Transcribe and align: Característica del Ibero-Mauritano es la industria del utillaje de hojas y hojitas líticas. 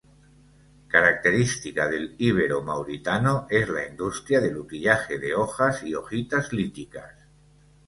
Característica 0.93 1.87
del 1.87 2.15
Ibero-Mauritano 2.17 3.45
es 3.51 3.69
la 3.69 3.85
industria 3.85 4.41
del 4.41 4.57
utillaje 4.57 5.19
de 5.19 5.35
hojas 5.35 5.83
y 5.83 5.93
hojitas 5.93 6.51
líticas. 6.53 7.13